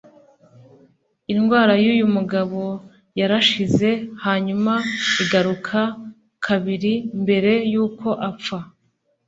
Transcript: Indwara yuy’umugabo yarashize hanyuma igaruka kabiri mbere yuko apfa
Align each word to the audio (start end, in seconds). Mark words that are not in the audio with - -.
Indwara 1.33 1.73
yuy’umugabo 1.83 2.61
yarashize 3.19 3.89
hanyuma 4.25 4.73
igaruka 5.23 5.79
kabiri 6.45 6.93
mbere 7.21 7.51
yuko 7.73 8.07
apfa 8.29 8.59